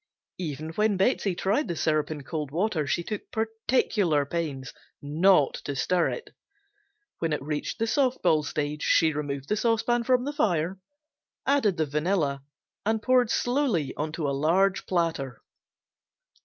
[0.39, 5.75] Even when Betsey tried the syrup in cold water she took particular pains not to
[5.75, 6.31] stir it;
[7.19, 10.79] when it reached the soft ball stage she removed the saucepan from the fire,
[11.45, 12.41] added the vanilla
[12.83, 15.39] and poured slowly on to a large platter.